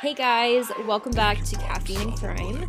Hey 0.00 0.12
guys, 0.12 0.70
welcome 0.86 1.12
back 1.12 1.42
to 1.44 1.56
Caffeine 1.56 2.08
and 2.08 2.18
Crime. 2.18 2.68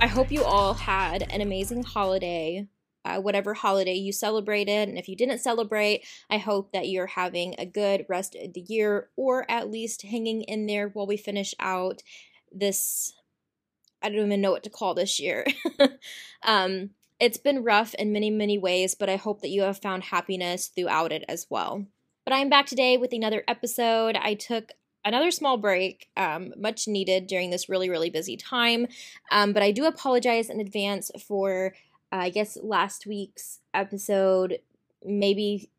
I 0.00 0.06
hope 0.06 0.30
you 0.30 0.44
all 0.44 0.74
had 0.74 1.22
an 1.32 1.40
amazing 1.40 1.82
holiday, 1.82 2.68
uh, 3.04 3.20
whatever 3.20 3.52
holiday 3.52 3.94
you 3.94 4.12
celebrated. 4.12 4.88
And 4.88 4.96
if 4.96 5.08
you 5.08 5.16
didn't 5.16 5.40
celebrate, 5.40 6.06
I 6.30 6.38
hope 6.38 6.72
that 6.72 6.88
you're 6.88 7.06
having 7.08 7.56
a 7.58 7.66
good 7.66 8.06
rest 8.08 8.36
of 8.36 8.52
the 8.52 8.60
year 8.60 9.08
or 9.16 9.50
at 9.50 9.70
least 9.70 10.02
hanging 10.02 10.42
in 10.42 10.66
there 10.66 10.88
while 10.88 11.06
we 11.06 11.16
finish 11.16 11.52
out 11.58 12.02
this. 12.52 13.12
I 14.00 14.08
don't 14.08 14.26
even 14.26 14.40
know 14.40 14.52
what 14.52 14.62
to 14.62 14.70
call 14.70 14.94
this 14.94 15.18
year. 15.18 15.44
um, 16.44 16.90
it's 17.18 17.38
been 17.38 17.64
rough 17.64 17.94
in 17.94 18.12
many, 18.12 18.30
many 18.30 18.56
ways, 18.56 18.94
but 18.94 19.08
I 19.08 19.16
hope 19.16 19.40
that 19.40 19.50
you 19.50 19.62
have 19.62 19.82
found 19.82 20.04
happiness 20.04 20.68
throughout 20.68 21.10
it 21.10 21.24
as 21.28 21.46
well. 21.50 21.86
But 22.24 22.34
I'm 22.34 22.48
back 22.48 22.66
today 22.66 22.96
with 22.96 23.12
another 23.12 23.42
episode. 23.48 24.14
I 24.14 24.34
took 24.34 24.72
another 25.04 25.30
small 25.30 25.56
break, 25.56 26.08
um, 26.16 26.52
much 26.56 26.88
needed 26.88 27.26
during 27.26 27.50
this 27.50 27.68
really, 27.68 27.90
really 27.90 28.10
busy 28.10 28.36
time. 28.36 28.86
Um, 29.30 29.52
but 29.52 29.62
I 29.62 29.70
do 29.70 29.84
apologize 29.86 30.50
in 30.50 30.60
advance 30.60 31.10
for, 31.26 31.74
uh, 32.12 32.16
I 32.16 32.30
guess, 32.30 32.58
last 32.62 33.06
week's 33.06 33.60
episode, 33.74 34.58
maybe 35.04 35.70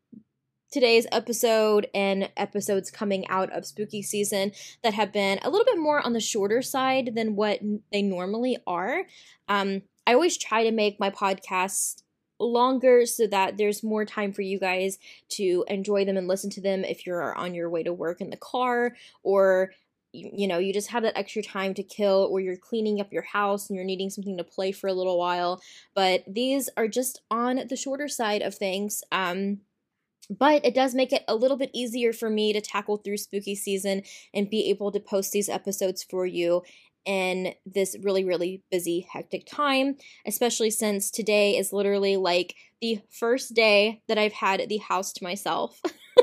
today's 0.72 1.06
episode 1.10 1.88
and 1.92 2.30
episodes 2.36 2.90
coming 2.90 3.26
out 3.28 3.52
of 3.52 3.66
spooky 3.66 4.02
season 4.02 4.52
that 4.82 4.94
have 4.94 5.12
been 5.12 5.38
a 5.42 5.50
little 5.50 5.64
bit 5.64 5.78
more 5.78 6.04
on 6.04 6.12
the 6.12 6.20
shorter 6.20 6.62
side 6.62 7.12
than 7.14 7.34
what 7.34 7.60
they 7.92 8.02
normally 8.02 8.56
are. 8.66 9.02
Um, 9.48 9.82
I 10.06 10.14
always 10.14 10.38
try 10.38 10.64
to 10.64 10.70
make 10.70 11.00
my 11.00 11.10
podcast 11.10 12.02
longer 12.40 13.06
so 13.06 13.26
that 13.26 13.56
there's 13.56 13.82
more 13.82 14.04
time 14.04 14.32
for 14.32 14.42
you 14.42 14.58
guys 14.58 14.98
to 15.28 15.64
enjoy 15.68 16.04
them 16.04 16.16
and 16.16 16.28
listen 16.28 16.50
to 16.50 16.60
them 16.60 16.84
if 16.84 17.06
you're 17.06 17.34
on 17.34 17.54
your 17.54 17.70
way 17.70 17.82
to 17.82 17.92
work 17.92 18.20
in 18.20 18.30
the 18.30 18.36
car 18.36 18.96
or 19.22 19.72
you, 20.12 20.48
know 20.48 20.58
you 20.58 20.72
just 20.72 20.90
have 20.90 21.04
that 21.04 21.16
extra 21.16 21.42
time 21.42 21.72
to 21.74 21.84
kill 21.84 22.28
or 22.30 22.40
you're 22.40 22.56
cleaning 22.56 23.00
up 23.00 23.12
your 23.12 23.22
house 23.22 23.68
and 23.68 23.76
you're 23.76 23.84
needing 23.84 24.10
something 24.10 24.36
to 24.36 24.44
play 24.44 24.72
for 24.72 24.88
a 24.88 24.92
little 24.92 25.18
while. 25.18 25.60
But 25.94 26.24
these 26.26 26.68
are 26.76 26.88
just 26.88 27.20
on 27.30 27.60
the 27.68 27.76
shorter 27.76 28.08
side 28.08 28.42
of 28.42 28.54
things 28.54 29.02
um 29.12 29.60
but 30.38 30.64
it 30.64 30.74
does 30.74 30.94
make 30.94 31.12
it 31.12 31.24
a 31.26 31.34
little 31.34 31.56
bit 31.56 31.70
easier 31.74 32.12
for 32.12 32.30
me 32.30 32.52
to 32.52 32.60
tackle 32.60 32.98
through 32.98 33.16
spooky 33.16 33.56
season 33.56 34.02
and 34.32 34.48
be 34.48 34.70
able 34.70 34.92
to 34.92 35.00
post 35.00 35.32
these 35.32 35.48
episodes 35.48 36.04
for 36.04 36.24
you 36.24 36.62
in 37.04 37.54
this 37.66 37.96
really, 38.02 38.24
really 38.24 38.62
busy, 38.70 39.06
hectic 39.10 39.46
time, 39.46 39.96
especially 40.26 40.70
since 40.70 41.10
today 41.10 41.56
is 41.56 41.72
literally 41.72 42.16
like 42.16 42.54
the 42.80 43.00
first 43.10 43.54
day 43.54 44.02
that 44.08 44.18
I've 44.18 44.32
had 44.32 44.68
the 44.68 44.78
house 44.78 45.12
to 45.14 45.24
myself 45.24 45.80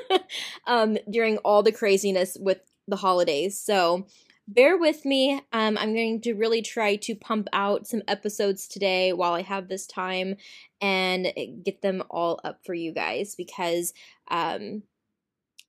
um, 0.68 0.98
during 1.10 1.38
all 1.40 1.64
the 1.64 1.72
craziness 1.72 2.38
with 2.40 2.60
the 2.88 2.96
holidays. 2.96 3.60
So 3.60 4.08
bear 4.48 4.78
with 4.78 5.06
me. 5.06 5.42
Um, 5.52 5.78
I'm 5.78 5.94
going 5.94 6.22
to 6.22 6.34
really 6.34 6.62
try 6.62 6.96
to 6.98 7.16
pump 7.16 7.48
out 7.54 7.88
some 7.88 8.02
episodes 8.08 8.68
today 8.68 9.14
while 9.14 9.34
I 9.34 9.42
have 9.42 9.68
this 9.68 9.86
time 9.86 10.36
and 10.82 11.28
get 11.64 11.82
them 11.82 12.04
all 12.10 12.40
up 12.44 12.60
for 12.66 12.74
you 12.74 12.94
guys 12.94 13.36
because 13.36 13.94
um, 14.30 14.84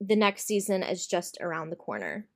the 0.01 0.17
next 0.17 0.47
season 0.47 0.83
is 0.83 1.07
just 1.07 1.39
around 1.41 1.71
the 1.71 1.77
corner. 1.77 2.27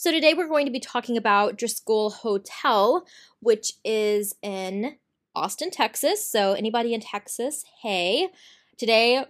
So 0.00 0.10
today 0.10 0.32
we're 0.32 0.48
going 0.48 0.64
to 0.64 0.72
be 0.72 0.80
talking 0.80 1.18
about 1.18 1.58
Driskill 1.58 2.10
Hotel, 2.10 3.04
which 3.40 3.74
is 3.84 4.34
in 4.40 4.96
Austin, 5.36 5.70
Texas. 5.70 6.26
So 6.26 6.54
anybody 6.54 6.94
in 6.94 7.02
Texas, 7.02 7.66
hey. 7.82 8.30
Today 8.78 9.26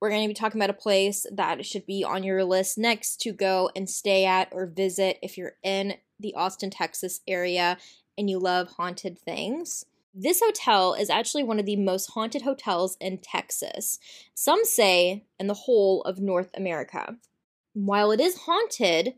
we're 0.00 0.10
going 0.10 0.22
to 0.22 0.28
be 0.28 0.32
talking 0.32 0.60
about 0.60 0.70
a 0.70 0.74
place 0.80 1.26
that 1.32 1.66
should 1.66 1.86
be 1.86 2.04
on 2.04 2.22
your 2.22 2.44
list 2.44 2.78
next 2.78 3.20
to 3.22 3.32
go 3.32 3.68
and 3.74 3.90
stay 3.90 4.24
at 4.24 4.48
or 4.52 4.66
visit 4.66 5.18
if 5.22 5.36
you're 5.36 5.54
in 5.64 5.94
the 6.20 6.36
Austin, 6.36 6.70
Texas 6.70 7.20
area 7.26 7.76
and 8.16 8.30
you 8.30 8.38
love 8.38 8.68
haunted 8.76 9.18
things. 9.18 9.86
This 10.14 10.40
hotel 10.40 10.94
is 10.94 11.10
actually 11.10 11.42
one 11.42 11.58
of 11.58 11.66
the 11.66 11.74
most 11.74 12.12
haunted 12.12 12.42
hotels 12.42 12.96
in 13.00 13.18
Texas. 13.18 13.98
Some 14.34 14.64
say 14.66 15.24
in 15.40 15.48
the 15.48 15.54
whole 15.54 16.02
of 16.02 16.20
North 16.20 16.50
America. 16.56 17.16
While 17.72 18.12
it 18.12 18.20
is 18.20 18.42
haunted, 18.42 19.14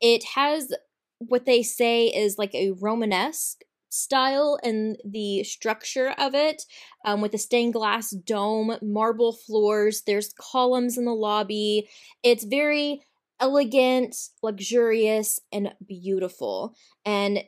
it 0.00 0.24
has 0.34 0.72
what 1.18 1.46
they 1.46 1.62
say 1.62 2.06
is 2.06 2.38
like 2.38 2.54
a 2.54 2.72
Romanesque 2.72 3.62
style 3.88 4.58
and 4.62 4.98
the 5.04 5.42
structure 5.44 6.14
of 6.18 6.34
it 6.34 6.62
um, 7.04 7.20
with 7.20 7.32
a 7.34 7.38
stained 7.38 7.72
glass 7.72 8.10
dome, 8.10 8.76
marble 8.82 9.32
floors, 9.32 10.02
there's 10.06 10.34
columns 10.38 10.98
in 10.98 11.04
the 11.04 11.14
lobby. 11.14 11.88
It's 12.22 12.44
very 12.44 13.02
elegant, 13.40 14.16
luxurious, 14.42 15.40
and 15.52 15.72
beautiful. 15.86 16.74
And 17.04 17.44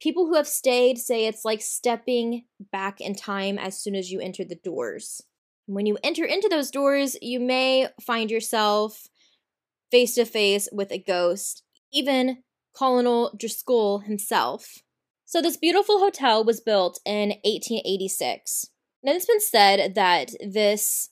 people 0.00 0.26
who 0.26 0.34
have 0.34 0.48
stayed 0.48 0.98
say 0.98 1.26
it's 1.26 1.44
like 1.44 1.62
stepping 1.62 2.44
back 2.72 3.00
in 3.00 3.14
time 3.14 3.58
as 3.58 3.80
soon 3.80 3.94
as 3.94 4.10
you 4.10 4.20
enter 4.20 4.44
the 4.44 4.58
doors. 4.62 5.22
When 5.66 5.86
you 5.86 5.98
enter 6.04 6.24
into 6.24 6.48
those 6.48 6.70
doors, 6.70 7.16
you 7.20 7.40
may 7.40 7.88
find 8.00 8.30
yourself 8.30 9.08
face 9.96 10.14
to 10.14 10.26
face 10.26 10.68
with 10.72 10.92
a 10.92 10.98
ghost, 10.98 11.62
even 11.90 12.42
Colonel 12.76 13.34
Driskill 13.34 14.04
himself. 14.04 14.82
So, 15.24 15.40
this 15.40 15.56
beautiful 15.56 16.00
hotel 16.00 16.44
was 16.44 16.60
built 16.60 17.00
in 17.06 17.30
1886. 17.44 18.66
Now, 19.02 19.12
it's 19.12 19.24
been 19.24 19.40
said 19.40 19.94
that 19.94 20.32
this 20.46 21.08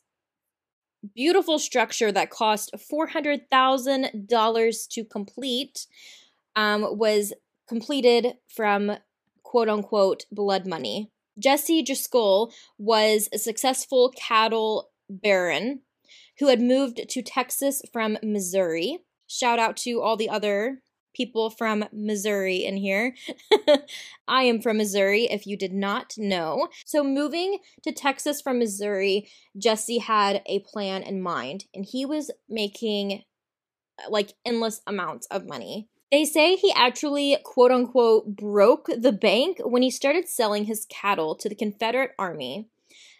beautiful 1.14 1.58
structure 1.58 2.12
that 2.12 2.28
cost 2.28 2.72
$400,000 2.92 4.88
to 4.90 5.04
complete 5.04 5.86
um, 6.54 6.98
was 6.98 7.32
completed 7.66 8.34
from 8.54 8.98
quote 9.42 9.70
unquote 9.70 10.26
blood 10.30 10.66
money. 10.66 11.10
Jesse 11.38 11.82
Driskill 11.82 12.52
was 12.76 13.30
a 13.32 13.38
successful 13.38 14.12
cattle 14.14 14.90
baron 15.08 15.80
who 16.38 16.48
had 16.48 16.60
moved 16.60 17.00
to 17.08 17.22
Texas 17.22 17.82
from 17.92 18.18
Missouri. 18.22 18.98
Shout 19.26 19.58
out 19.58 19.76
to 19.78 20.00
all 20.00 20.16
the 20.16 20.28
other 20.28 20.82
people 21.14 21.48
from 21.48 21.84
Missouri 21.92 22.64
in 22.64 22.76
here. 22.76 23.14
I 24.28 24.42
am 24.42 24.60
from 24.60 24.76
Missouri, 24.76 25.24
if 25.24 25.46
you 25.46 25.56
did 25.56 25.72
not 25.72 26.14
know. 26.18 26.68
So, 26.84 27.02
moving 27.02 27.58
to 27.82 27.92
Texas 27.92 28.42
from 28.42 28.58
Missouri, 28.58 29.28
Jesse 29.56 29.98
had 29.98 30.42
a 30.46 30.60
plan 30.60 31.02
in 31.02 31.22
mind, 31.22 31.64
and 31.74 31.86
he 31.88 32.04
was 32.04 32.30
making 32.48 33.22
uh, 33.98 34.10
like 34.10 34.34
endless 34.44 34.80
amounts 34.86 35.26
of 35.28 35.46
money. 35.46 35.88
They 36.10 36.24
say 36.24 36.56
he 36.56 36.72
actually, 36.76 37.36
quote 37.44 37.72
unquote, 37.72 38.36
broke 38.36 38.88
the 38.96 39.12
bank 39.12 39.58
when 39.64 39.82
he 39.82 39.90
started 39.90 40.28
selling 40.28 40.64
his 40.64 40.86
cattle 40.88 41.34
to 41.36 41.48
the 41.48 41.54
Confederate 41.54 42.12
Army. 42.18 42.68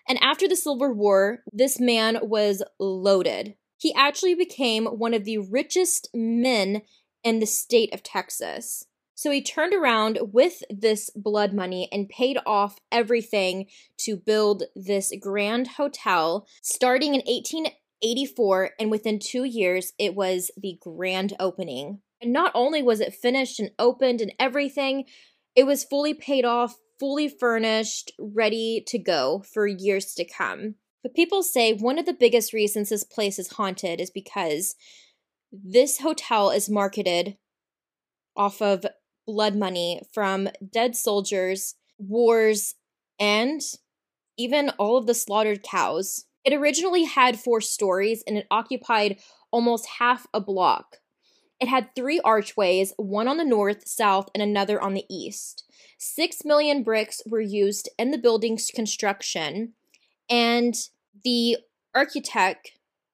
And 0.09 0.19
after 0.23 0.47
the 0.47 0.57
Civil 0.57 0.93
War, 0.93 1.41
this 1.53 1.81
man 1.81 2.19
was 2.23 2.63
loaded. 2.79 3.55
He 3.79 3.95
actually 3.95 4.35
became 4.35 4.87
one 4.87 5.15
of 5.15 5.25
the 5.25 5.39
richest 5.39 6.09
men 6.15 6.83
in 7.23 7.39
the 7.39 7.47
state 7.47 7.93
of 7.93 8.03
Texas. 8.03 8.85
So 9.15 9.31
he 9.31 9.43
turned 9.43 9.73
around 9.73 10.19
with 10.33 10.63
this 10.69 11.09
blood 11.15 11.55
money 11.55 11.89
and 11.93 12.09
paid 12.09 12.39
off 12.45 12.79
everything 12.91 13.67
to 13.99 14.17
build 14.17 14.65
this 14.75 15.13
grand 15.21 15.69
hotel 15.69 16.47
starting 16.63 17.15
in 17.15 17.21
1884. 17.21 18.71
And 18.79 18.91
within 18.91 19.19
two 19.19 19.45
years, 19.45 19.93
it 19.99 20.15
was 20.15 20.51
the 20.57 20.79
grand 20.83 21.35
opening. 21.39 22.01
And 22.21 22.33
not 22.33 22.53
only 22.55 22.83
was 22.83 23.01
it 23.01 23.15
finished 23.15 23.61
and 23.61 23.71
opened 23.79 24.21
and 24.21 24.33
everything, 24.39 25.05
it 25.55 25.65
was 25.65 25.85
fully 25.85 26.15
paid 26.15 26.45
off 26.45 26.77
fully 26.99 27.29
furnished, 27.29 28.13
ready 28.19 28.83
to 28.87 28.99
go 28.99 29.45
for 29.53 29.67
years 29.67 30.15
to 30.15 30.25
come. 30.25 30.77
But 31.03 31.15
people 31.15 31.43
say 31.43 31.75
one 31.75 31.99
of 31.99 32.07
the 32.07 32.15
biggest 32.15 32.53
reasons 32.53 32.89
this 32.89 33.05
place 33.05 33.39
is 33.39 33.53
haunted 33.53 34.01
is 34.01 34.11
because 34.11 34.75
this 35.53 36.01
hotel 36.01 36.51
is 36.51 36.71
marketed 36.71 37.37
off 38.37 38.61
of 38.63 38.87
blood 39.27 39.55
money 39.57 40.01
from 40.13 40.49
dead 40.73 40.97
soldiers, 40.97 41.75
wars, 41.99 42.75
and 43.19 43.61
even 44.37 44.71
all 44.71 44.97
of 44.97 45.07
the 45.07 45.15
slaughtered 45.15 45.63
cows. 45.63 46.25
It 46.45 46.53
originally 46.53 47.05
had 47.05 47.39
four 47.39 47.61
stories 47.61 48.23
and 48.27 48.37
it 48.37 48.47
occupied 48.51 49.19
almost 49.51 49.87
half 49.99 50.27
a 50.35 50.41
block. 50.41 50.99
It 51.61 51.69
had 51.69 51.95
three 51.95 52.21
archways, 52.25 52.93
one 52.97 53.29
on 53.29 53.37
the 53.37 53.45
north, 53.45 53.87
south, 53.87 54.29
and 54.35 54.43
another 54.43 54.81
on 54.83 54.95
the 54.95 55.07
east. 55.09 55.65
Six 55.99 56.45
million 56.45 56.83
bricks 56.83 57.23
were 57.27 57.41
used 57.41 57.89
in 57.99 58.11
the 58.11 58.19
building's 58.19 58.71
construction, 58.71 59.73
and 60.29 60.75
the 61.25 61.59
architect 61.95 62.73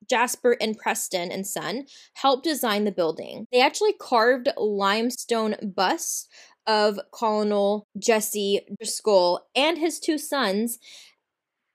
Jasper 0.08 0.56
and 0.60 0.76
Preston 0.76 1.31
and 1.31 1.46
Son 1.46 1.87
helped 2.14 2.42
design 2.42 2.84
the 2.84 2.92
building. 2.92 3.46
They 3.52 3.60
actually 3.60 3.92
carved 3.92 4.48
limestone 4.56 5.54
busts 5.62 6.26
of 6.66 6.98
Colonel 7.12 7.87
Jesse 7.98 8.60
Driskill 8.82 9.40
and 9.54 9.78
his 9.78 10.00
two 10.00 10.19
sons 10.19 10.78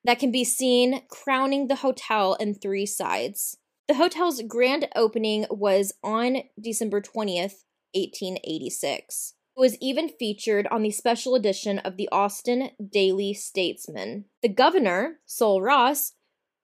that 0.03 0.19
can 0.19 0.31
be 0.31 0.43
seen 0.43 1.03
crowning 1.09 1.67
the 1.67 1.75
hotel 1.75 2.35
in 2.35 2.53
three 2.53 2.85
sides. 2.85 3.57
The 3.87 3.95
hotel's 3.95 4.41
grand 4.41 4.87
opening 4.95 5.45
was 5.51 5.93
on 6.03 6.37
December 6.59 7.01
20th, 7.01 7.65
1886. 7.93 9.33
It 9.55 9.59
was 9.59 9.77
even 9.79 10.09
featured 10.09 10.65
on 10.67 10.81
the 10.81 10.89
special 10.89 11.35
edition 11.35 11.77
of 11.79 11.95
the 11.95 12.09
Austin 12.11 12.71
Daily 12.91 13.33
Statesman. 13.35 14.25
The 14.41 14.49
governor, 14.49 15.19
Sol 15.27 15.61
Ross, 15.61 16.13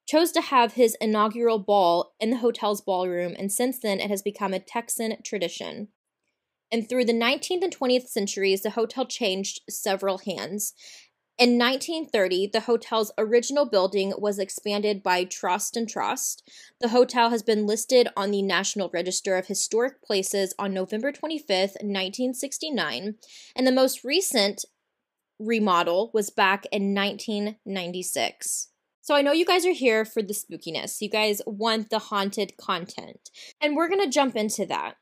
chose 0.07 0.31
to 0.31 0.41
have 0.41 0.73
his 0.73 0.97
inaugural 0.99 1.59
ball 1.59 2.15
in 2.19 2.31
the 2.31 2.37
hotel's 2.37 2.81
ballroom, 2.81 3.35
and 3.37 3.51
since 3.51 3.79
then 3.79 3.99
it 3.99 4.09
has 4.09 4.23
become 4.23 4.53
a 4.53 4.59
Texan 4.59 5.17
tradition. 5.23 5.89
And 6.71 6.89
through 6.89 7.05
the 7.05 7.13
19th 7.13 7.63
and 7.63 7.77
20th 7.77 8.07
centuries, 8.07 8.63
the 8.63 8.71
hotel 8.71 9.05
changed 9.05 9.61
several 9.69 10.17
hands. 10.17 10.73
In 11.41 11.57
1930, 11.57 12.51
the 12.53 12.59
hotel's 12.59 13.11
original 13.17 13.65
building 13.65 14.13
was 14.15 14.37
expanded 14.37 15.01
by 15.01 15.25
Trost 15.25 15.75
and 15.75 15.87
Trost. 15.87 16.43
The 16.79 16.89
hotel 16.89 17.31
has 17.31 17.41
been 17.41 17.65
listed 17.65 18.07
on 18.15 18.29
the 18.29 18.43
National 18.43 18.91
Register 18.93 19.35
of 19.35 19.47
Historic 19.47 20.03
Places 20.03 20.53
on 20.59 20.71
November 20.71 21.11
25th, 21.11 21.81
1969, 21.81 23.15
and 23.55 23.65
the 23.65 23.71
most 23.71 24.03
recent 24.03 24.65
remodel 25.39 26.11
was 26.13 26.29
back 26.29 26.67
in 26.71 26.93
1996. 26.93 28.67
So 29.01 29.15
I 29.15 29.23
know 29.23 29.31
you 29.31 29.45
guys 29.45 29.65
are 29.65 29.73
here 29.73 30.05
for 30.05 30.21
the 30.21 30.35
spookiness. 30.35 31.01
You 31.01 31.09
guys 31.09 31.41
want 31.47 31.89
the 31.89 31.97
haunted 31.97 32.55
content. 32.57 33.31
And 33.59 33.75
we're 33.75 33.89
going 33.89 34.03
to 34.03 34.11
jump 34.11 34.35
into 34.35 34.67
that. 34.67 34.97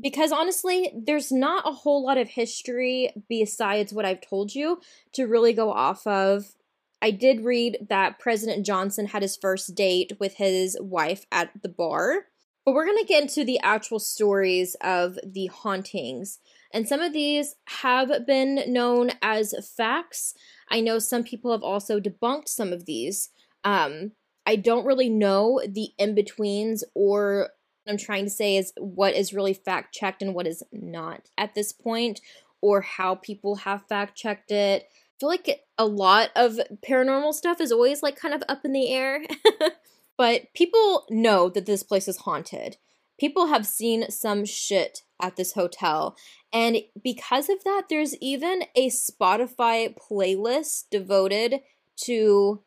Because 0.00 0.30
honestly, 0.30 0.92
there's 0.94 1.32
not 1.32 1.66
a 1.66 1.72
whole 1.72 2.04
lot 2.04 2.18
of 2.18 2.28
history 2.28 3.12
besides 3.28 3.92
what 3.92 4.04
I've 4.04 4.20
told 4.20 4.54
you 4.54 4.80
to 5.12 5.26
really 5.26 5.52
go 5.52 5.72
off 5.72 6.06
of. 6.06 6.54
I 7.00 7.10
did 7.10 7.44
read 7.44 7.86
that 7.88 8.18
President 8.18 8.66
Johnson 8.66 9.06
had 9.06 9.22
his 9.22 9.36
first 9.36 9.74
date 9.74 10.12
with 10.18 10.34
his 10.34 10.76
wife 10.80 11.24
at 11.32 11.50
the 11.62 11.68
bar. 11.68 12.26
But 12.64 12.74
we're 12.74 12.86
going 12.86 12.98
to 12.98 13.04
get 13.04 13.22
into 13.22 13.44
the 13.44 13.60
actual 13.62 14.00
stories 14.00 14.74
of 14.80 15.18
the 15.24 15.46
hauntings. 15.46 16.40
And 16.72 16.88
some 16.88 17.00
of 17.00 17.12
these 17.12 17.54
have 17.66 18.26
been 18.26 18.72
known 18.72 19.12
as 19.22 19.54
facts. 19.76 20.34
I 20.68 20.80
know 20.80 20.98
some 20.98 21.22
people 21.22 21.52
have 21.52 21.62
also 21.62 22.00
debunked 22.00 22.48
some 22.48 22.72
of 22.72 22.84
these. 22.84 23.30
Um, 23.62 24.12
I 24.44 24.56
don't 24.56 24.84
really 24.84 25.08
know 25.08 25.60
the 25.66 25.90
in 25.96 26.14
betweens, 26.14 26.82
or 26.92 27.50
I'm 27.88 27.98
trying 27.98 28.24
to 28.24 28.30
say 28.30 28.56
is 28.56 28.72
what 28.76 29.14
is 29.14 29.32
really 29.32 29.54
fact 29.54 29.94
checked 29.94 30.22
and 30.22 30.34
what 30.34 30.46
is 30.46 30.62
not 30.72 31.30
at 31.38 31.54
this 31.54 31.72
point, 31.72 32.20
or 32.60 32.80
how 32.80 33.14
people 33.14 33.56
have 33.56 33.86
fact 33.88 34.16
checked 34.16 34.50
it. 34.50 34.88
I 34.90 35.18
feel 35.20 35.28
like 35.28 35.64
a 35.78 35.86
lot 35.86 36.30
of 36.36 36.58
paranormal 36.86 37.32
stuff 37.32 37.60
is 37.60 37.72
always 37.72 38.02
like 38.02 38.16
kind 38.16 38.34
of 38.34 38.42
up 38.48 38.64
in 38.64 38.72
the 38.72 38.90
air. 38.90 39.22
but 40.18 40.52
people 40.54 41.06
know 41.10 41.48
that 41.48 41.66
this 41.66 41.82
place 41.82 42.08
is 42.08 42.18
haunted. 42.18 42.76
People 43.18 43.46
have 43.46 43.66
seen 43.66 44.10
some 44.10 44.44
shit 44.44 45.02
at 45.20 45.36
this 45.36 45.52
hotel. 45.52 46.16
And 46.52 46.78
because 47.02 47.48
of 47.48 47.64
that, 47.64 47.84
there's 47.88 48.16
even 48.18 48.64
a 48.74 48.88
Spotify 48.88 49.94
playlist 49.96 50.84
devoted 50.90 51.60
to 52.04 52.62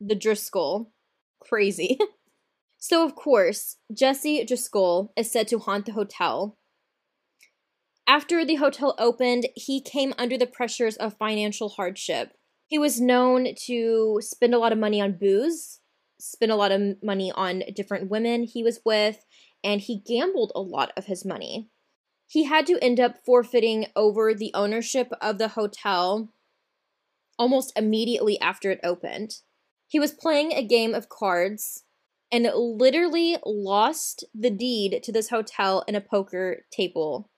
the 0.00 0.16
Driskill. 0.16 0.88
Crazy. 1.40 1.98
So, 2.80 3.04
of 3.04 3.14
course, 3.14 3.76
Jesse 3.92 4.44
Driskill 4.44 5.10
is 5.14 5.30
said 5.30 5.46
to 5.48 5.58
haunt 5.58 5.84
the 5.84 5.92
hotel. 5.92 6.56
After 8.06 8.42
the 8.42 8.54
hotel 8.54 8.94
opened, 8.98 9.48
he 9.54 9.82
came 9.82 10.14
under 10.16 10.38
the 10.38 10.46
pressures 10.46 10.96
of 10.96 11.16
financial 11.18 11.68
hardship. 11.68 12.32
He 12.66 12.78
was 12.78 13.00
known 13.00 13.48
to 13.66 14.18
spend 14.22 14.54
a 14.54 14.58
lot 14.58 14.72
of 14.72 14.78
money 14.78 15.00
on 15.00 15.18
booze, 15.20 15.80
spend 16.18 16.50
a 16.50 16.56
lot 16.56 16.72
of 16.72 17.02
money 17.02 17.30
on 17.30 17.64
different 17.74 18.10
women 18.10 18.44
he 18.44 18.62
was 18.62 18.80
with, 18.82 19.26
and 19.62 19.82
he 19.82 20.00
gambled 20.00 20.50
a 20.54 20.60
lot 20.60 20.90
of 20.96 21.04
his 21.04 21.22
money. 21.22 21.68
He 22.26 22.44
had 22.44 22.66
to 22.66 22.82
end 22.82 22.98
up 22.98 23.16
forfeiting 23.26 23.88
over 23.94 24.32
the 24.32 24.52
ownership 24.54 25.12
of 25.20 25.36
the 25.36 25.48
hotel 25.48 26.32
almost 27.38 27.72
immediately 27.76 28.40
after 28.40 28.70
it 28.70 28.80
opened. 28.82 29.34
He 29.86 30.00
was 30.00 30.12
playing 30.12 30.52
a 30.52 30.66
game 30.66 30.94
of 30.94 31.10
cards 31.10 31.84
and 32.32 32.50
literally 32.54 33.36
lost 33.44 34.24
the 34.34 34.50
deed 34.50 35.02
to 35.02 35.12
this 35.12 35.30
hotel 35.30 35.84
in 35.88 35.94
a 35.94 36.00
poker 36.00 36.64
table, 36.70 37.28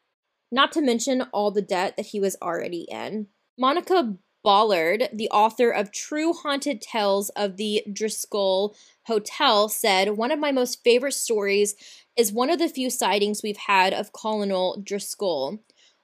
not 0.50 0.73
to 0.73 0.81
mention 0.81 1.23
all 1.33 1.50
the 1.50 1.62
debt 1.62 1.97
that 1.97 2.06
he 2.06 2.21
was 2.21 2.37
already 2.43 2.87
in. 2.91 3.29
Monica 3.59 4.17
Ballard, 4.44 5.09
the 5.12 5.31
author 5.31 5.71
of 5.71 5.93
True 5.93 6.33
Haunted 6.33 6.81
Tales 6.81 7.31
of 7.31 7.56
the 7.56 7.83
Driskill 7.89 8.75
Hotel, 9.06 9.69
said, 9.69 10.17
One 10.17 10.33
of 10.33 10.39
my 10.39 10.50
most 10.50 10.83
favorite 10.83 11.15
stories 11.15 11.75
is 12.17 12.33
one 12.33 12.50
of 12.50 12.59
the 12.59 12.69
few 12.69 12.91
sightings 12.91 13.43
we've 13.43 13.56
had 13.56 13.94
of 13.94 14.12
Colonel 14.12 14.83
Driskill. 14.85 15.61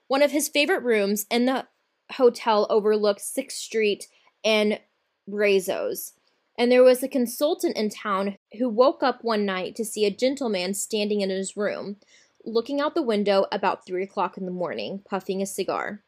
One 0.07 0.23
of 0.23 0.31
his 0.31 0.47
favorite 0.47 0.83
rooms 0.83 1.25
in 1.29 1.45
the 1.45 1.67
hotel 2.13 2.65
overlooked 2.69 3.21
6th 3.21 3.51
Street 3.51 4.07
and 4.43 4.79
Brazos. 5.27 6.13
And 6.57 6.71
there 6.71 6.83
was 6.83 7.03
a 7.03 7.07
consultant 7.07 7.77
in 7.77 7.89
town 7.89 8.37
who 8.57 8.67
woke 8.67 9.03
up 9.03 9.23
one 9.23 9.45
night 9.45 9.75
to 9.75 9.85
see 9.85 10.05
a 10.05 10.11
gentleman 10.11 10.73
standing 10.73 11.21
in 11.21 11.29
his 11.29 11.55
room, 11.55 11.97
looking 12.45 12.81
out 12.81 12.95
the 12.95 13.01
window 13.01 13.45
about 13.51 13.85
three 13.85 14.03
o'clock 14.03 14.37
in 14.37 14.45
the 14.45 14.51
morning, 14.51 15.01
puffing 15.07 15.41
a 15.41 15.45
cigar. 15.45 16.01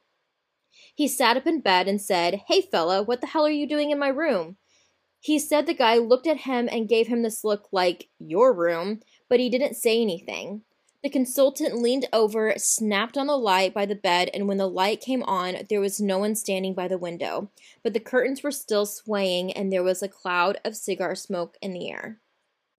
He 0.96 1.08
sat 1.08 1.38
up 1.38 1.46
in 1.46 1.62
bed 1.62 1.88
and 1.88 2.02
said, 2.02 2.42
Hey, 2.48 2.62
fella, 2.62 3.04
what 3.04 3.22
the 3.22 3.28
hell 3.28 3.46
are 3.46 3.52
you 3.52 3.68
doing 3.68 3.92
in 3.92 4.00
my 4.00 4.08
room? 4.08 4.58
He 5.20 5.38
said 5.38 5.68
the 5.68 5.74
guy 5.74 5.98
looked 5.98 6.26
at 6.26 6.42
him 6.42 6.68
and 6.72 6.90
gave 6.90 7.08
him 7.08 7.22
this 7.22 7.44
look 7.44 7.68
like, 7.72 8.10
Your 8.20 8.54
room, 8.54 9.02
but 9.30 9.40
he 9.40 9.50
didn't 9.50 9.76
say 9.76 10.02
anything. 10.02 10.64
The 11.04 11.10
consultant 11.10 11.82
leaned 11.82 12.08
over, 12.14 12.54
snapped 12.58 13.18
on 13.18 13.26
the 13.26 13.38
light 13.38 13.74
by 13.74 13.88
the 13.88 13.96
bed, 13.96 14.30
and 14.36 14.48
when 14.48 14.58
the 14.58 14.70
light 14.70 15.02
came 15.02 15.24
on, 15.24 15.66
there 15.68 15.82
was 15.82 16.00
no 16.00 16.20
one 16.20 16.36
standing 16.36 16.76
by 16.76 16.88
the 16.88 16.98
window, 16.98 17.50
but 17.82 17.94
the 17.94 18.00
curtains 18.00 18.44
were 18.44 18.52
still 18.52 18.86
swaying 18.86 19.52
and 19.54 19.72
there 19.72 19.84
was 19.84 20.04
a 20.04 20.08
cloud 20.08 20.60
of 20.64 20.76
cigar 20.76 21.16
smoke 21.16 21.58
in 21.60 21.74
the 21.74 21.90
air. 21.90 22.20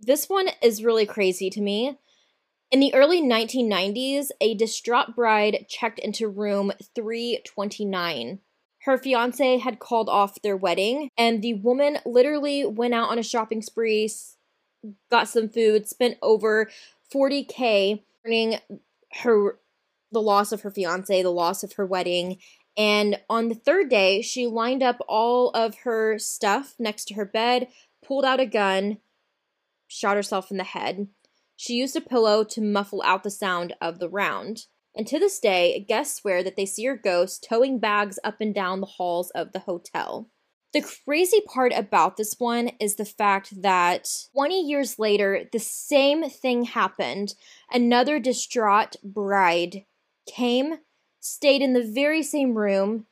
This 0.05 0.29
one 0.29 0.49
is 0.61 0.83
really 0.83 1.07
crazy 1.07 1.49
to 1.51 1.61
me. 1.61 1.97
In 2.73 2.81
the 2.81 2.93
early 2.93 3.23
1990s, 3.23 4.31
a 4.41 4.55
distraught 4.55 5.15
bride 5.15 5.67
checked 5.69 6.01
into 6.01 6.27
room 6.27 6.73
329. 6.95 8.41
Her 8.81 8.99
fiance 8.99 9.59
had 9.59 9.79
called 9.79 10.09
off 10.09 10.43
their 10.43 10.57
wedding, 10.57 11.09
and 11.17 11.41
the 11.41 11.55
woman 11.55 11.99
literally 12.05 12.67
went 12.67 12.95
out 12.95 13.11
on 13.11 13.19
a 13.19 13.23
shopping 13.23 13.63
spree, 13.63 14.11
got 15.09 15.29
some 15.29 15.49
food, 15.49 15.87
spent 15.89 16.19
over 16.21 16.69
40k 17.15 18.03
earning 18.27 18.59
her 19.23 19.59
the 20.11 20.21
loss 20.21 20.51
of 20.51 20.63
her 20.63 20.71
fiance, 20.71 21.23
the 21.23 21.31
loss 21.31 21.63
of 21.63 21.75
her 21.75 21.87
wedding, 21.87 22.39
and 22.77 23.21
on 23.29 23.49
the 23.49 23.55
third 23.55 23.89
day, 23.89 24.23
she 24.23 24.47
lined 24.47 24.83
up 24.83 24.99
all 25.07 25.51
of 25.51 25.77
her 25.85 26.19
stuff 26.19 26.75
next 26.79 27.07
to 27.07 27.15
her 27.15 27.25
bed, 27.25 27.69
pulled 28.05 28.25
out 28.25 28.41
a 28.41 28.47
gun, 28.47 28.99
shot 29.93 30.17
herself 30.17 30.51
in 30.51 30.57
the 30.57 30.65
head. 30.65 31.09
She 31.57 31.75
used 31.75 31.95
a 31.97 32.01
pillow 32.01 32.45
to 32.45 32.61
muffle 32.61 33.03
out 33.05 33.23
the 33.23 33.31
sound 33.31 33.75
of 33.81 33.99
the 33.99 34.09
round. 34.09 34.67
And 34.95 35.07
to 35.07 35.19
this 35.19 35.39
day, 35.39 35.85
guests 35.89 36.21
swear 36.21 36.43
that 36.43 36.57
they 36.57 36.67
see 36.67 36.85
her 36.87 36.97
ghost 36.97 37.47
towing 37.49 37.79
bags 37.79 38.19
up 38.25 38.41
and 38.41 38.55
down 38.55 38.81
the 38.81 38.87
halls 38.87 39.31
of 39.31 39.53
the 39.53 39.61
hotel. 39.61 40.29
The 40.73 40.83
crazy 41.05 41.41
part 41.41 41.73
about 41.75 42.17
this 42.17 42.37
one 42.39 42.71
is 42.81 42.97
the 42.97 43.05
fact 43.05 43.61
that 43.61 44.09
20 44.35 44.61
years 44.63 44.99
later, 44.99 45.45
the 45.53 45.59
same 45.59 46.29
thing 46.29 46.65
happened. 46.65 47.35
Another 47.71 48.19
distraught 48.19 48.97
bride 49.05 49.85
came, 50.27 50.79
stayed 51.21 51.61
in 51.61 51.75
the 51.75 51.85
very 51.85 52.23
same 52.23 52.57
room, 52.57 53.07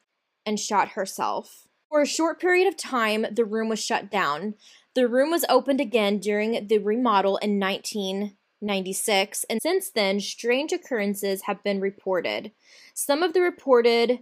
and 0.47 0.59
shot 0.59 0.91
herself. 0.91 1.69
For 1.91 2.01
a 2.01 2.07
short 2.07 2.41
period 2.41 2.67
of 2.67 2.77
time, 2.77 3.27
the 3.31 3.45
room 3.45 3.69
was 3.69 3.85
shut 3.85 4.11
down. 4.11 4.55
The 4.95 5.07
room 5.07 5.31
was 5.31 5.45
opened 5.49 5.81
again 5.81 6.19
during 6.19 6.67
the 6.67 6.79
remodel 6.79 7.37
in 7.37 7.61
1996, 7.61 9.45
and 9.49 9.63
since 9.63 9.91
then, 9.91 10.19
strange 10.19 10.73
occurrences 10.73 11.43
have 11.43 11.63
been 11.63 11.81
reported. 11.81 12.51
Some 12.95 13.23
of 13.23 13.33
the 13.33 13.41
reported 13.41 14.21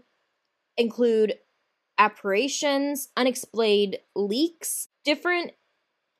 include 0.76 1.34
apparitions, 1.96 3.08
unexplained 3.16 3.98
leaks, 4.14 4.88
different 5.04 5.52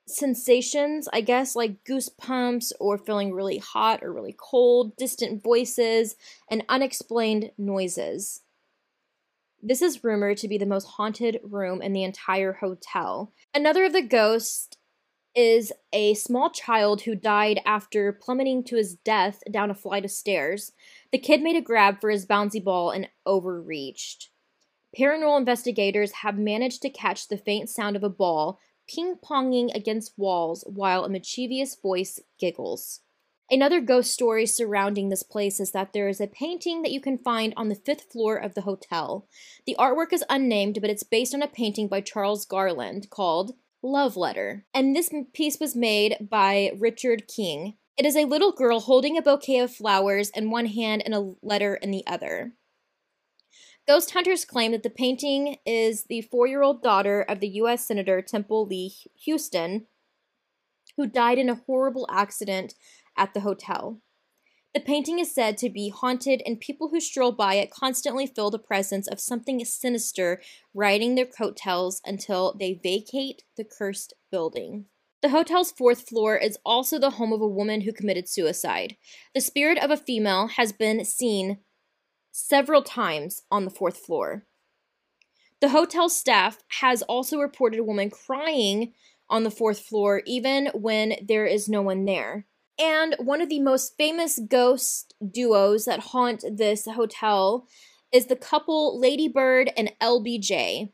sensations, 0.07 1.09
I 1.13 1.21
guess, 1.21 1.55
like 1.55 1.85
goosebumps 1.85 2.73
or 2.81 2.97
feeling 2.97 3.33
really 3.33 3.59
hot 3.59 4.03
or 4.03 4.13
really 4.13 4.35
cold, 4.37 4.97
distant 4.97 5.43
voices, 5.43 6.17
and 6.51 6.65
unexplained 6.69 7.53
noises. 7.59 8.41
This 9.63 9.83
is 9.83 10.05
rumored 10.05 10.37
to 10.39 10.49
be 10.49 10.57
the 10.57 10.67
most 10.67 10.85
haunted 10.85 11.41
room 11.43 11.83
in 11.83 11.93
the 11.93 12.05
entire 12.05 12.55
hotel. 12.55 13.33
Another 13.53 13.85
of 13.85 13.93
the 13.93 14.03
ghosts 14.03 14.77
is 15.35 15.73
a 15.93 16.15
small 16.15 16.51
child 16.51 17.03
who 17.03 17.15
died 17.15 17.61
after 17.67 18.13
plummeting 18.13 18.65
to 18.65 18.77
his 18.77 18.95
death 18.95 19.43
down 19.51 19.71
a 19.71 19.75
flight 19.75 20.05
of 20.05 20.11
stairs. 20.11 20.73
The 21.13 21.19
kid 21.19 21.43
made 21.43 21.57
a 21.57 21.61
grab 21.61 22.01
for 22.01 22.11
his 22.11 22.27
bouncy 22.27 22.63
ball 22.63 22.91
and 22.91 23.09
overreached. 23.27 24.31
Paranormal 24.99 25.39
investigators 25.39 26.13
have 26.23 26.39
managed 26.39 26.83
to 26.83 26.91
catch 26.91 27.29
the 27.29 27.37
faint 27.37 27.69
sound 27.69 27.97
of 27.97 28.03
a 28.03 28.09
ball 28.09 28.59
ping 28.89 29.17
ponging 29.17 29.75
against 29.75 30.15
walls 30.17 30.65
while 30.67 31.05
a 31.05 31.09
mischievous 31.09 31.77
voice 31.77 32.21
giggles. 32.39 33.01
Another 33.51 33.81
ghost 33.81 34.13
story 34.13 34.45
surrounding 34.45 35.09
this 35.09 35.23
place 35.23 35.59
is 35.59 35.73
that 35.73 35.95
there 35.95 36.09
is 36.09 36.21
a 36.21 36.27
painting 36.27 36.83
that 36.83 36.93
you 36.93 37.01
can 37.01 37.17
find 37.17 37.55
on 37.57 37.69
the 37.69 37.75
fifth 37.75 38.13
floor 38.13 38.37
of 38.37 38.55
the 38.55 38.63
hotel. 38.63 39.27
The 39.67 39.77
artwork 39.79 40.13
is 40.13 40.25
unnamed, 40.29 40.81
but 40.83 40.91
it's 40.91 41.03
based 41.03 41.35
on 41.35 41.41
a 41.41 41.49
painting 41.49 41.89
by 41.89 42.03
Charles 42.03 42.45
Garland 42.45 43.09
called 43.09 43.53
Love 43.83 44.19
Letter. 44.19 44.67
And 44.75 44.95
this 44.95 45.11
piece 45.33 45.59
was 45.59 45.75
made 45.75 46.29
by 46.31 46.73
Richard 46.79 47.27
King. 47.27 47.77
It 47.97 48.05
is 48.05 48.17
a 48.17 48.27
little 48.27 48.53
girl 48.53 48.81
holding 48.81 49.17
a 49.17 49.23
bouquet 49.23 49.61
of 49.61 49.75
flowers 49.75 50.29
in 50.31 50.51
one 50.51 50.67
hand 50.67 51.03
and 51.05 51.15
a 51.15 51.35
letter 51.43 51.75
in 51.75 51.91
the 51.91 52.07
other. 52.07 52.53
Ghost 53.87 54.11
hunters 54.11 54.45
claim 54.45 54.73
that 54.73 54.83
the 54.83 54.91
painting 54.91 55.57
is 55.65 56.05
the 56.05 56.21
four 56.21 56.47
year 56.47 56.63
old 56.63 56.83
daughter 56.83 57.23
of 57.23 57.41
the 57.41 57.49
U.S. 57.49 57.87
Senator 57.87 58.21
Temple 58.21 58.67
Lea 58.67 58.93
Houston, 59.25 59.87
who 60.99 61.07
died 61.07 61.39
in 61.39 61.49
a 61.49 61.55
horrible 61.67 62.07
accident 62.11 62.75
at 63.19 63.35
the 63.35 63.41
hotel. 63.41 64.01
The 64.75 64.81
painting 64.81 65.19
is 65.19 65.35
said 65.35 65.59
to 65.59 65.71
be 65.71 65.89
haunted, 65.89 66.43
and 66.47 66.61
people 66.61 66.89
who 66.91 67.01
stroll 67.01 67.33
by 67.33 67.55
it 67.55 67.71
constantly 67.71 68.27
feel 68.27 68.51
the 68.51 68.59
presence 68.59 69.09
of 69.09 69.19
something 69.19 69.65
sinister 69.65 70.41
riding 70.75 71.15
their 71.15 71.27
coattails 71.27 72.01
until 72.05 72.55
they 72.59 72.79
vacate 72.83 73.43
the 73.57 73.65
cursed 73.65 74.13
building. 74.31 74.85
The 75.21 75.31
hotel's 75.31 75.73
fourth 75.73 76.09
floor 76.09 76.37
is 76.37 76.59
also 76.65 76.99
the 76.99 77.11
home 77.11 77.33
of 77.33 77.41
a 77.41 77.49
woman 77.49 77.81
who 77.81 77.93
committed 77.93 78.29
suicide. 78.29 78.97
The 79.35 79.41
spirit 79.41 79.79
of 79.83 79.91
a 79.91 79.97
female 79.97 80.47
has 80.49 80.73
been 80.73 81.05
seen 81.05 81.59
several 82.31 82.83
times 82.83 83.43
on 83.51 83.65
the 83.65 83.71
fourth 83.71 83.97
floor. 83.97 84.47
The 85.61 85.71
hotel 85.71 86.09
staff 86.09 86.59
has 86.81 87.03
also 87.03 87.41
reported 87.41 87.81
a 87.81 87.85
woman 87.85 88.11
crying 88.11 88.93
on 89.29 89.43
the 89.43 89.51
fourth 89.51 89.81
floor 89.81 90.23
even 90.25 90.67
when 90.73 91.17
there 91.27 91.47
is 91.47 91.69
no 91.69 91.83
one 91.83 92.05
there. 92.05 92.47
And 92.79 93.17
one 93.19 93.41
of 93.41 93.49
the 93.49 93.61
most 93.61 93.97
famous 93.97 94.39
ghost 94.39 95.15
duos 95.33 95.85
that 95.87 96.01
haunt 96.01 96.45
this 96.51 96.87
hotel 96.87 97.67
is 98.13 98.27
the 98.27 98.37
couple 98.37 98.99
Lady 98.99 99.29
Bird 99.29 99.71
and 99.77 99.93
LBJ. 100.01 100.93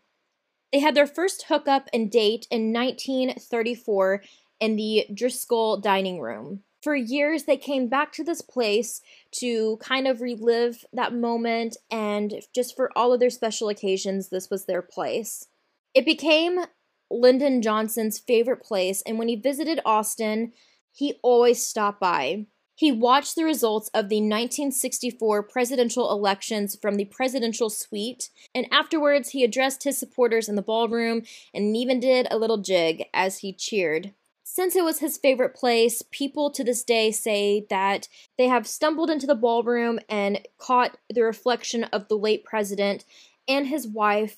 They 0.72 0.78
had 0.80 0.94
their 0.94 1.06
first 1.06 1.44
hookup 1.48 1.88
and 1.92 2.10
date 2.10 2.46
in 2.50 2.72
1934 2.72 4.22
in 4.60 4.76
the 4.76 5.06
Driskill 5.12 5.80
dining 5.82 6.20
room. 6.20 6.62
For 6.82 6.94
years, 6.94 7.44
they 7.44 7.56
came 7.56 7.88
back 7.88 8.12
to 8.12 8.24
this 8.24 8.42
place 8.42 9.00
to 9.40 9.78
kind 9.78 10.06
of 10.06 10.20
relive 10.20 10.84
that 10.92 11.14
moment, 11.14 11.76
and 11.90 12.34
just 12.54 12.76
for 12.76 12.90
all 12.96 13.12
of 13.12 13.20
their 13.20 13.30
special 13.30 13.68
occasions, 13.68 14.28
this 14.28 14.50
was 14.50 14.66
their 14.66 14.82
place. 14.82 15.46
It 15.94 16.04
became 16.04 16.66
Lyndon 17.10 17.62
Johnson's 17.62 18.18
favorite 18.18 18.62
place, 18.62 19.02
and 19.06 19.18
when 19.18 19.28
he 19.28 19.36
visited 19.36 19.80
Austin, 19.86 20.52
he 20.94 21.18
always 21.22 21.66
stopped 21.66 22.00
by. 22.00 22.46
He 22.76 22.90
watched 22.90 23.36
the 23.36 23.44
results 23.44 23.88
of 23.88 24.08
the 24.08 24.16
1964 24.16 25.42
presidential 25.44 26.10
elections 26.10 26.76
from 26.80 26.96
the 26.96 27.04
presidential 27.04 27.70
suite, 27.70 28.30
and 28.54 28.66
afterwards 28.72 29.30
he 29.30 29.44
addressed 29.44 29.84
his 29.84 29.98
supporters 29.98 30.48
in 30.48 30.56
the 30.56 30.62
ballroom 30.62 31.22
and 31.52 31.76
even 31.76 32.00
did 32.00 32.26
a 32.30 32.38
little 32.38 32.58
jig 32.58 33.04
as 33.12 33.38
he 33.38 33.52
cheered. 33.52 34.12
Since 34.42 34.76
it 34.76 34.84
was 34.84 34.98
his 34.98 35.18
favorite 35.18 35.54
place, 35.54 36.02
people 36.10 36.50
to 36.50 36.62
this 36.62 36.84
day 36.84 37.10
say 37.10 37.66
that 37.70 38.08
they 38.36 38.48
have 38.48 38.66
stumbled 38.66 39.10
into 39.10 39.26
the 39.26 39.34
ballroom 39.34 39.98
and 40.08 40.46
caught 40.58 40.96
the 41.12 41.22
reflection 41.22 41.84
of 41.84 42.08
the 42.08 42.16
late 42.16 42.44
president 42.44 43.04
and 43.48 43.66
his 43.66 43.86
wife 43.86 44.36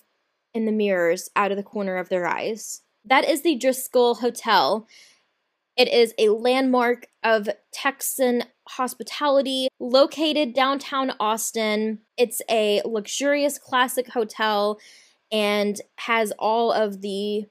in 0.54 0.64
the 0.64 0.72
mirrors 0.72 1.28
out 1.36 1.50
of 1.50 1.56
the 1.56 1.62
corner 1.62 1.96
of 1.96 2.08
their 2.08 2.26
eyes. 2.26 2.82
That 3.04 3.28
is 3.28 3.42
the 3.42 3.58
Driskill 3.58 4.20
Hotel. 4.20 4.86
It 5.76 5.88
is 5.88 6.14
a 6.16 6.30
landmark 6.30 7.08
of 7.22 7.50
Texan 7.70 8.44
hospitality 8.68 9.68
located 9.78 10.54
downtown 10.54 11.12
Austin. 11.20 12.00
It's 12.16 12.40
a 12.50 12.80
luxurious 12.86 13.58
classic 13.58 14.08
hotel 14.08 14.80
and 15.30 15.80
has 15.96 16.32
all 16.38 16.72
of 16.72 17.02
the 17.02 17.46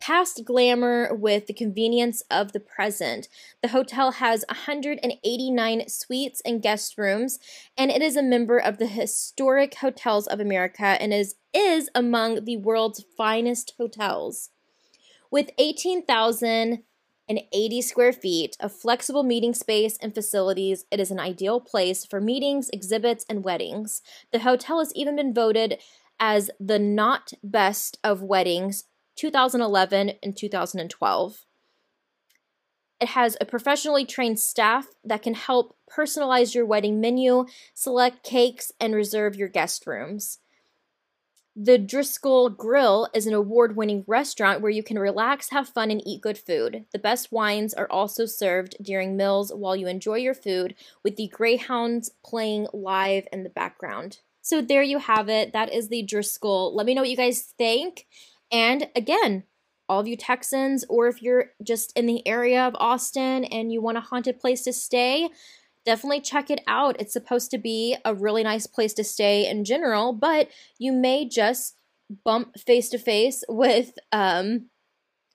past 0.00 0.44
glamour 0.44 1.14
with 1.14 1.46
the 1.46 1.52
convenience 1.52 2.22
of 2.30 2.52
the 2.52 2.60
present. 2.60 3.28
The 3.62 3.68
hotel 3.68 4.12
has 4.12 4.44
189 4.48 5.88
suites 5.88 6.42
and 6.44 6.62
guest 6.62 6.96
rooms, 6.96 7.38
and 7.76 7.90
it 7.90 8.02
is 8.02 8.16
a 8.16 8.22
member 8.22 8.58
of 8.58 8.78
the 8.78 8.86
Historic 8.86 9.74
Hotels 9.76 10.26
of 10.26 10.40
America 10.40 10.84
and 10.84 11.12
is, 11.12 11.36
is 11.52 11.90
among 11.94 12.44
the 12.44 12.56
world's 12.56 13.04
finest 13.16 13.74
hotels. 13.78 14.50
With 15.30 15.50
18,000 15.58 16.82
and 17.28 17.40
80 17.52 17.82
square 17.82 18.12
feet 18.12 18.56
of 18.60 18.72
flexible 18.72 19.22
meeting 19.22 19.54
space 19.54 19.96
and 20.00 20.14
facilities, 20.14 20.84
it 20.90 21.00
is 21.00 21.10
an 21.10 21.20
ideal 21.20 21.60
place 21.60 22.04
for 22.04 22.20
meetings, 22.20 22.70
exhibits, 22.72 23.24
and 23.28 23.44
weddings. 23.44 24.02
The 24.32 24.40
hotel 24.40 24.78
has 24.78 24.92
even 24.94 25.16
been 25.16 25.34
voted 25.34 25.78
as 26.20 26.50
the 26.60 26.78
not 26.78 27.32
best 27.42 27.98
of 28.04 28.22
weddings 28.22 28.84
2011 29.16 30.12
and 30.22 30.36
2012. 30.36 31.44
It 33.00 33.08
has 33.08 33.36
a 33.40 33.44
professionally 33.44 34.04
trained 34.04 34.40
staff 34.40 34.86
that 35.04 35.22
can 35.22 35.34
help 35.34 35.76
personalize 35.90 36.54
your 36.54 36.64
wedding 36.64 37.00
menu, 37.00 37.46
select 37.74 38.22
cakes, 38.22 38.72
and 38.80 38.94
reserve 38.94 39.36
your 39.36 39.48
guest 39.48 39.86
rooms. 39.86 40.38
The 41.56 41.78
Driskill 41.78 42.56
Grill 42.56 43.08
is 43.14 43.28
an 43.28 43.32
award 43.32 43.76
winning 43.76 44.02
restaurant 44.08 44.60
where 44.60 44.72
you 44.72 44.82
can 44.82 44.98
relax, 44.98 45.50
have 45.50 45.68
fun, 45.68 45.92
and 45.92 46.02
eat 46.04 46.20
good 46.20 46.36
food. 46.36 46.84
The 46.92 46.98
best 46.98 47.30
wines 47.30 47.72
are 47.72 47.86
also 47.88 48.26
served 48.26 48.74
during 48.82 49.16
meals 49.16 49.52
while 49.54 49.76
you 49.76 49.86
enjoy 49.86 50.16
your 50.16 50.34
food, 50.34 50.74
with 51.04 51.14
the 51.14 51.28
Greyhounds 51.28 52.10
playing 52.24 52.66
live 52.72 53.28
in 53.32 53.44
the 53.44 53.50
background. 53.50 54.18
So, 54.42 54.60
there 54.60 54.82
you 54.82 54.98
have 54.98 55.28
it. 55.28 55.52
That 55.52 55.72
is 55.72 55.88
the 55.88 56.04
Driskill. 56.04 56.74
Let 56.74 56.86
me 56.86 56.94
know 56.94 57.02
what 57.02 57.10
you 57.10 57.16
guys 57.16 57.42
think. 57.56 58.08
And 58.50 58.88
again, 58.96 59.44
all 59.88 60.00
of 60.00 60.08
you 60.08 60.16
Texans, 60.16 60.84
or 60.88 61.06
if 61.06 61.22
you're 61.22 61.52
just 61.62 61.96
in 61.96 62.06
the 62.06 62.26
area 62.26 62.66
of 62.66 62.74
Austin 62.80 63.44
and 63.44 63.72
you 63.72 63.80
want 63.80 63.96
a 63.96 64.00
haunted 64.00 64.40
place 64.40 64.62
to 64.62 64.72
stay, 64.72 65.28
definitely 65.84 66.20
check 66.20 66.50
it 66.50 66.60
out. 66.66 67.00
It's 67.00 67.12
supposed 67.12 67.50
to 67.50 67.58
be 67.58 67.96
a 68.04 68.14
really 68.14 68.42
nice 68.42 68.66
place 68.66 68.92
to 68.94 69.04
stay 69.04 69.48
in 69.48 69.64
general, 69.64 70.12
but 70.12 70.48
you 70.78 70.92
may 70.92 71.28
just 71.28 71.76
bump 72.24 72.58
face 72.58 72.88
to 72.90 72.98
face 72.98 73.44
with 73.48 73.92
um, 74.12 74.66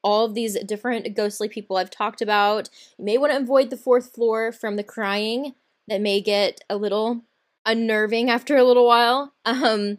all 0.03 0.25
of 0.25 0.33
these 0.33 0.57
different 0.63 1.15
ghostly 1.15 1.49
people 1.49 1.77
I've 1.77 1.91
talked 1.91 2.21
about. 2.21 2.69
You 2.97 3.05
may 3.05 3.17
want 3.17 3.33
to 3.33 3.39
avoid 3.39 3.69
the 3.69 3.77
fourth 3.77 4.13
floor 4.13 4.51
from 4.51 4.75
the 4.75 4.83
crying 4.83 5.53
that 5.87 6.01
may 6.01 6.21
get 6.21 6.61
a 6.69 6.77
little 6.77 7.23
unnerving 7.65 8.29
after 8.29 8.55
a 8.55 8.63
little 8.63 8.85
while. 8.85 9.33
Um, 9.45 9.97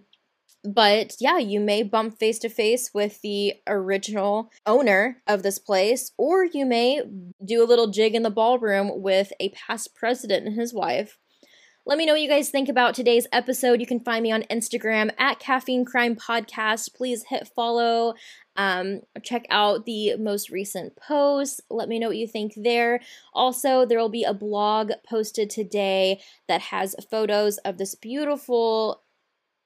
but 0.64 1.16
yeah, 1.20 1.38
you 1.38 1.60
may 1.60 1.82
bump 1.82 2.18
face 2.18 2.38
to 2.40 2.48
face 2.48 2.90
with 2.92 3.20
the 3.22 3.54
original 3.66 4.50
owner 4.66 5.22
of 5.26 5.42
this 5.42 5.58
place, 5.58 6.12
or 6.18 6.44
you 6.44 6.66
may 6.66 7.02
do 7.44 7.62
a 7.62 7.66
little 7.66 7.88
jig 7.88 8.14
in 8.14 8.22
the 8.22 8.30
ballroom 8.30 9.02
with 9.02 9.32
a 9.40 9.50
past 9.50 9.94
president 9.94 10.46
and 10.46 10.58
his 10.58 10.74
wife. 10.74 11.18
Let 11.86 11.96
me 11.96 12.04
know 12.04 12.12
what 12.12 12.20
you 12.20 12.28
guys 12.28 12.50
think 12.50 12.68
about 12.68 12.94
today's 12.94 13.26
episode. 13.32 13.80
You 13.80 13.86
can 13.86 14.00
find 14.00 14.22
me 14.22 14.30
on 14.30 14.42
Instagram 14.50 15.10
at 15.18 15.40
Caffeine 15.40 15.86
Crime 15.86 16.14
Podcast. 16.14 16.94
Please 16.94 17.24
hit 17.28 17.48
follow. 17.48 18.14
Um, 18.54 19.00
check 19.22 19.46
out 19.48 19.86
the 19.86 20.16
most 20.16 20.50
recent 20.50 20.94
posts. 20.96 21.58
Let 21.70 21.88
me 21.88 21.98
know 21.98 22.08
what 22.08 22.18
you 22.18 22.26
think 22.26 22.52
there. 22.54 23.00
Also, 23.32 23.86
there 23.86 23.98
will 23.98 24.10
be 24.10 24.24
a 24.24 24.34
blog 24.34 24.92
posted 25.08 25.48
today 25.48 26.20
that 26.48 26.60
has 26.60 26.94
photos 27.10 27.56
of 27.58 27.78
this 27.78 27.94
beautiful 27.94 29.02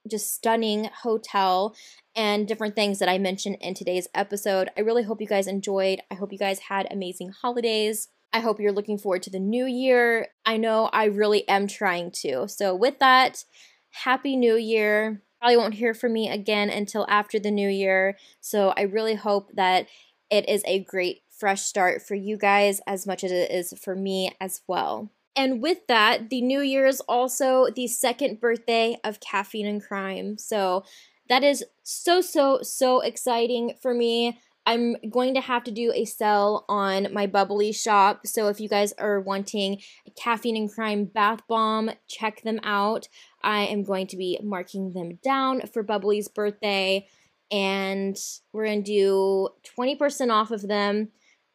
just 0.09 0.35
stunning 0.35 0.91
hotel 1.03 1.75
and 2.15 2.47
different 2.47 2.75
things 2.75 2.99
that 2.99 3.09
I 3.09 3.19
mentioned 3.19 3.57
in 3.61 3.75
today's 3.75 4.09
episode. 4.15 4.71
I 4.77 4.81
really 4.81 5.03
hope 5.03 5.21
you 5.21 5.27
guys 5.27 5.47
enjoyed. 5.47 6.01
I 6.11 6.15
hope 6.15 6.33
you 6.33 6.39
guys 6.39 6.59
had 6.61 6.87
amazing 6.91 7.31
holidays. 7.31 8.09
I 8.33 8.41
hope 8.41 8.59
you're 8.59 8.73
looking 8.73 8.99
forward 8.99 9.23
to 9.25 9.31
the 9.31 9.39
new 9.39 9.65
year. 9.65 10.29
I 10.45 10.57
know 10.57 10.87
I 10.93 11.05
really 11.05 11.47
am 11.49 11.69
trying 11.69 12.11
to. 12.23 12.49
So, 12.49 12.75
with 12.75 12.99
that, 12.99 13.45
Happy 13.91 14.37
New 14.37 14.57
Year. 14.57 15.23
Probably 15.41 15.57
won't 15.57 15.75
hear 15.75 15.95
from 15.95 16.13
me 16.13 16.29
again 16.29 16.69
until 16.69 17.07
after 17.09 17.39
the 17.39 17.51
new 17.51 17.69
year. 17.69 18.17
So, 18.41 18.75
I 18.77 18.83
really 18.83 19.15
hope 19.15 19.51
that 19.55 19.87
it 20.31 20.49
is 20.49 20.65
a 20.67 20.83
great 20.83 21.23
fresh 21.31 21.63
start 21.63 22.03
for 22.03 22.15
you 22.15 22.37
guys 22.37 22.81
as 22.87 23.07
much 23.07 23.23
as 23.23 23.31
it 23.31 23.51
is 23.51 23.73
for 23.81 23.95
me 23.95 24.33
as 24.41 24.63
well. 24.67 25.11
And 25.37 25.61
with 25.61 25.87
that, 25.89 26.31
the 26.31 26.41
new 26.41 26.61
year 26.61 26.87
is 26.87 27.01
also 27.01 27.67
the 27.75 27.89
second 27.89 28.41
birthday 28.41 28.97
of 29.03 29.21
Caffeine 29.21 29.67
and 29.67 29.83
Crime. 29.83 30.39
So 30.39 30.85
that 31.29 31.43
is 31.43 31.65
so, 31.83 32.21
so, 32.21 32.61
so 32.63 33.01
exciting 33.01 33.75
for 33.81 33.95
me. 33.95 34.39
I'm 34.67 34.97
going 35.11 35.35
to 35.35 35.41
have 35.43 35.65
to 35.65 35.71
do 35.71 35.93
a 35.95 36.07
sell 36.07 36.65
on 36.69 37.13
my 37.13 37.27
bubbly 37.27 37.73
shop. 37.73 38.27
So 38.27 38.49
if 38.49 38.61
you 38.61 38.69
guys 38.69 38.93
are 38.95 39.21
wanting 39.21 39.83
a 40.07 40.11
caffeine 40.13 40.57
and 40.57 40.73
crime 40.73 41.05
bath 41.05 41.41
bomb, 41.49 41.91
check 42.09 42.43
them 42.43 42.61
out. 42.63 43.09
I 43.43 43.67
am 43.67 43.83
going 43.83 44.07
to 44.09 44.17
be 44.17 44.39
marking 44.43 44.93
them 44.93 45.19
down 45.23 45.63
for 45.73 45.83
Bubbly's 45.83 46.29
birthday 46.29 47.07
and 47.51 48.17
we're 48.53 48.65
going 48.65 48.85
to 48.85 48.91
do 48.91 49.49
20% 49.79 50.31
off 50.33 50.51
of 50.51 50.67
them. 50.67 51.11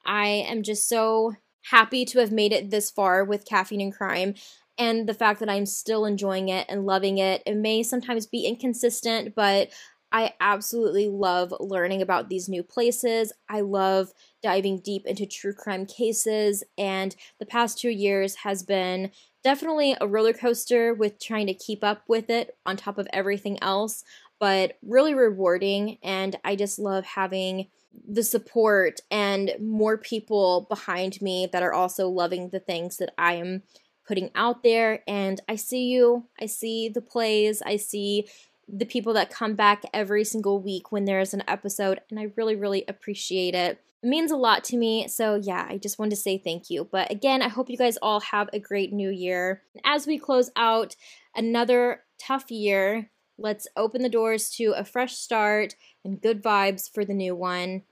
I 0.06 0.28
am 0.28 0.62
just 0.62 0.88
so 0.88 1.34
happy 1.70 2.06
to 2.06 2.20
have 2.20 2.32
made 2.32 2.52
it 2.52 2.70
this 2.70 2.90
far 2.90 3.24
with 3.24 3.46
Caffeine 3.46 3.82
and 3.82 3.94
Crime 3.94 4.34
and 4.78 5.08
the 5.08 5.14
fact 5.14 5.40
that 5.42 5.50
I'm 5.50 5.66
still 5.66 6.06
enjoying 6.06 6.50
it 6.50 6.66
and 6.70 6.86
loving 6.86 7.18
it. 7.18 7.44
It 7.46 7.56
may 7.56 7.84
sometimes 7.84 8.26
be 8.26 8.46
inconsistent, 8.46 9.36
but 9.36 9.70
I 10.12 10.34
absolutely 10.40 11.08
love 11.08 11.54
learning 11.60 12.02
about 12.02 12.30
these 12.30 12.50
new 12.50 12.64
places. 12.64 13.32
I 13.48 13.62
love 13.62 14.12
diving 14.42 14.80
deep 14.80 15.06
into 15.06 15.28
true 15.28 15.54
crime 15.54 15.86
cases, 15.86 16.64
and 16.78 17.16
the 17.40 17.46
past 17.46 17.78
two 17.78 17.92
years 17.92 18.38
has 18.38 18.64
been 18.64 19.12
definitely 19.44 19.96
a 20.02 20.08
roller 20.08 20.34
coaster 20.34 20.94
with 20.94 21.20
trying 21.20 21.48
to 21.48 21.54
keep 21.54 21.84
up 21.84 22.04
with 22.08 22.30
it 22.30 22.58
on 22.66 22.76
top 22.76 22.98
of 22.98 23.08
everything 23.14 23.62
else, 23.62 24.04
but 24.40 24.78
really 24.82 25.14
rewarding. 25.14 26.00
And 26.02 26.36
I 26.44 26.56
just 26.56 26.80
love 26.80 27.06
having 27.06 27.68
the 28.08 28.24
support 28.24 29.00
and 29.12 29.52
more 29.60 29.98
people 29.98 30.66
behind 30.70 31.22
me 31.22 31.48
that 31.52 31.64
are 31.64 31.74
also 31.74 32.08
loving 32.08 32.50
the 32.50 32.60
things 32.60 32.98
that 32.98 33.14
I 33.18 33.34
am 33.34 33.64
putting 34.08 34.32
out 34.34 34.64
there. 34.64 35.04
And 35.08 35.40
I 35.48 35.56
see 35.56 35.86
you, 35.86 36.26
I 36.40 36.48
see 36.48 36.90
the 36.90 37.02
plays, 37.02 37.62
I 37.62 37.78
see 37.78 38.28
the 38.68 38.86
people 38.86 39.14
that 39.14 39.30
come 39.30 39.56
back 39.56 39.84
every 39.94 40.24
single 40.24 40.62
week 40.62 40.92
when 40.92 41.06
there's 41.06 41.34
an 41.34 41.44
episode, 41.48 42.02
and 42.10 42.20
I 42.20 42.32
really, 42.36 42.56
really 42.56 42.84
appreciate 42.88 43.56
it. 43.56 43.80
It 44.02 44.08
means 44.08 44.32
a 44.32 44.38
lot 44.38 44.64
to 44.66 44.78
me. 44.78 45.08
So, 45.08 45.36
yeah, 45.36 45.66
I 45.68 45.78
just 45.78 46.00
wanted 46.00 46.12
to 46.12 46.16
say 46.22 46.38
thank 46.38 46.70
you. 46.70 46.88
But 46.90 47.12
again, 47.12 47.42
I 47.42 47.50
hope 47.50 47.70
you 47.70 47.78
guys 47.78 47.98
all 47.98 48.22
have 48.22 48.50
a 48.54 48.60
great 48.60 48.94
new 48.94 49.10
year. 49.10 49.64
As 49.84 50.08
we 50.08 50.18
close 50.18 50.52
out 50.56 50.96
another 51.36 52.04
tough 52.20 52.50
year, 52.50 53.10
let's 53.40 53.68
open 53.76 54.04
the 54.04 54.10
doors 54.10 54.50
to 54.52 54.74
a 54.76 54.84
fresh 54.84 55.16
start 55.16 55.76
and 56.04 56.22
good 56.22 56.44
vibes 56.44 56.92
for 56.94 57.06
the 57.06 57.14
new 57.14 57.36
one. 57.36 57.84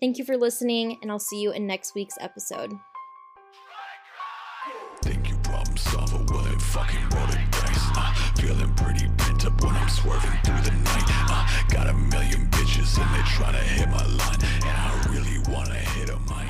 Thank 0.00 0.18
you 0.18 0.24
for 0.24 0.36
listening, 0.36 0.98
and 1.02 1.10
I'll 1.10 1.18
see 1.18 1.40
you 1.40 1.50
in 1.50 1.66
next 1.66 1.94
week's 1.94 2.18
episode. 2.20 2.72
You 5.04 5.36
problem 5.42 5.76
solver, 5.76 6.24
well, 6.32 6.58
fucking 6.58 7.08
dice. 7.10 7.86
Uh, 7.94 8.14
feeling 8.36 8.72
pretty 8.74 9.06
up 9.46 9.62
when 9.62 9.74
I'm 9.74 9.88
swerving 9.88 10.30
through 10.44 10.62
the 10.62 10.70
night. 10.70 11.04
Uh, 11.28 11.46
got 11.68 11.88
a 11.88 11.92
million 11.94 12.48
bitches 12.50 12.98
and 12.98 13.14
they 13.14 13.28
trying 13.28 13.52
to 13.52 13.60
hit 13.60 13.88
my 13.88 14.04
line, 14.04 14.38
and 14.64 14.76
I 14.76 15.06
really 15.12 15.38
wanna 15.48 15.74
hit 15.74 16.06
them. 16.06 16.24
I 16.30 16.48